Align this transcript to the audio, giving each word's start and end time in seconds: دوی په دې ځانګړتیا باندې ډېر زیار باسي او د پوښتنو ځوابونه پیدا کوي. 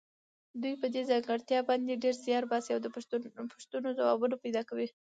دوی 0.61 0.73
په 0.81 0.87
دې 0.93 1.01
ځانګړتیا 1.09 1.59
باندې 1.69 2.01
ډېر 2.03 2.15
زیار 2.25 2.43
باسي 2.51 2.69
او 2.73 2.81
د 2.83 2.87
پوښتنو 3.55 3.89
ځوابونه 3.99 4.35
پیدا 4.43 4.61
کوي. 4.69 4.87